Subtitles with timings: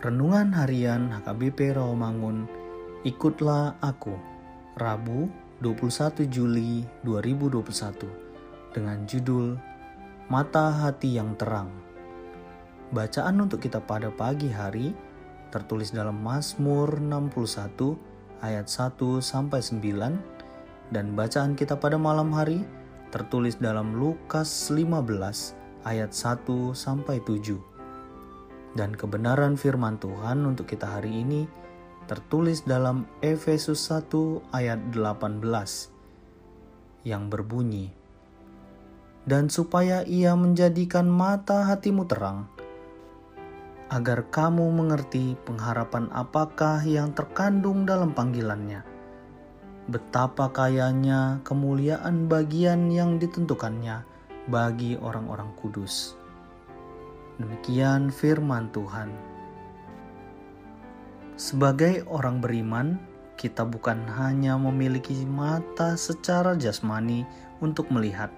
[0.00, 2.48] Renungan Harian HKBP Rawamangun,
[3.04, 4.16] Ikutlah Aku,
[4.80, 5.28] Rabu
[5.60, 8.08] 21 Juli 2021,
[8.72, 9.60] dengan judul
[10.32, 11.68] Mata Hati Yang Terang.
[12.96, 14.96] Bacaan untuk kita pada pagi hari
[15.52, 22.64] tertulis dalam Mazmur 61 ayat 1 sampai 9 dan bacaan kita pada malam hari
[23.12, 24.96] tertulis dalam Lukas 15
[25.84, 27.69] ayat 1 sampai 7.
[28.70, 31.46] Dan kebenaran firman Tuhan untuk kita hari ini
[32.06, 34.10] tertulis dalam Efesus 1
[34.54, 35.42] ayat 18
[37.06, 37.90] yang berbunyi
[39.26, 42.46] Dan supaya ia menjadikan mata hatimu terang
[43.90, 48.86] agar kamu mengerti pengharapan apakah yang terkandung dalam panggilannya
[49.90, 54.06] betapa kayanya kemuliaan bagian yang ditentukannya
[54.46, 56.19] bagi orang-orang kudus.
[57.40, 59.08] Demikian firman Tuhan.
[61.40, 63.00] Sebagai orang beriman,
[63.40, 67.24] kita bukan hanya memiliki mata secara jasmani
[67.64, 68.28] untuk melihat,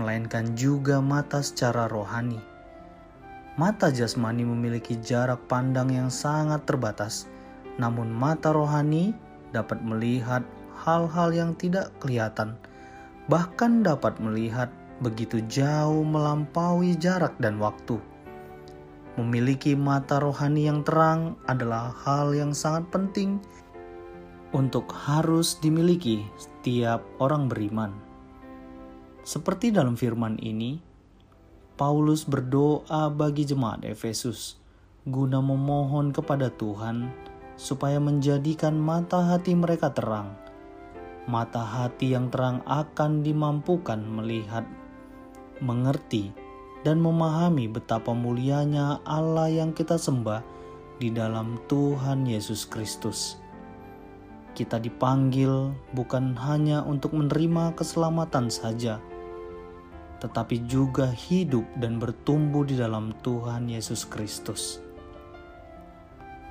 [0.00, 2.40] melainkan juga mata secara rohani.
[3.60, 7.28] Mata jasmani memiliki jarak pandang yang sangat terbatas,
[7.76, 9.12] namun mata rohani
[9.52, 10.40] dapat melihat
[10.80, 12.56] hal-hal yang tidak kelihatan,
[13.28, 17.98] bahkan dapat melihat begitu jauh melampaui jarak dan waktu.
[19.18, 23.42] Memiliki mata rohani yang terang adalah hal yang sangat penting
[24.54, 27.90] untuk harus dimiliki setiap orang beriman.
[29.26, 30.80] Seperti dalam firman ini,
[31.74, 34.58] Paulus berdoa bagi jemaat Efesus
[35.08, 37.10] guna memohon kepada Tuhan
[37.58, 40.36] supaya menjadikan mata hati mereka terang.
[41.28, 44.64] Mata hati yang terang akan dimampukan melihat
[45.64, 46.30] mengerti,
[46.86, 50.42] dan memahami betapa mulianya Allah yang kita sembah
[50.98, 53.38] di dalam Tuhan Yesus Kristus.
[54.54, 58.98] Kita dipanggil bukan hanya untuk menerima keselamatan saja,
[60.18, 64.82] tetapi juga hidup dan bertumbuh di dalam Tuhan Yesus Kristus.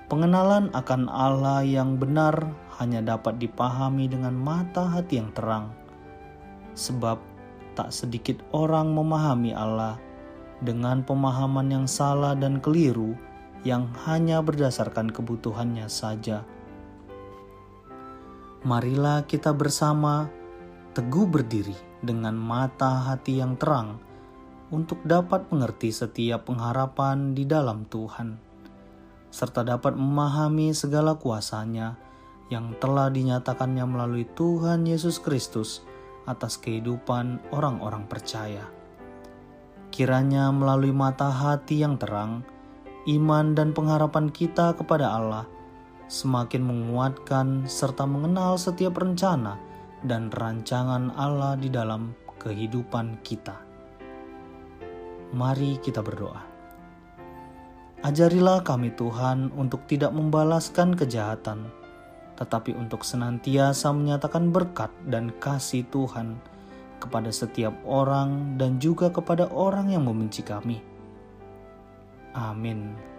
[0.07, 2.47] Pengenalan akan Allah yang benar
[2.79, 5.75] hanya dapat dipahami dengan mata hati yang terang,
[6.79, 7.19] sebab
[7.77, 10.01] tak sedikit orang memahami Allah
[10.65, 13.13] dengan pemahaman yang salah dan keliru
[13.61, 16.41] yang hanya berdasarkan kebutuhannya saja.
[18.65, 20.25] Marilah kita bersama
[20.97, 24.01] teguh berdiri dengan mata hati yang terang
[24.73, 28.35] untuk dapat mengerti setiap pengharapan di dalam Tuhan,
[29.31, 31.95] serta dapat memahami segala kuasanya
[32.51, 35.86] yang telah dinyatakannya melalui Tuhan Yesus Kristus
[36.27, 38.67] atas kehidupan orang-orang percaya.
[39.89, 42.43] Kiranya melalui mata hati yang terang,
[43.07, 45.47] iman dan pengharapan kita kepada Allah
[46.07, 49.59] semakin menguatkan serta mengenal setiap rencana
[50.07, 53.59] dan rancangan Allah di dalam kehidupan kita.
[55.35, 56.39] Mari kita berdoa.
[58.05, 61.67] Ajarilah kami Tuhan untuk tidak membalaskan kejahatan,
[62.37, 66.37] tetapi untuk senantiasa menyatakan berkat dan kasih Tuhan
[67.01, 70.81] kepada setiap orang dan juga kepada orang yang membenci kami.
[72.37, 73.16] Amin.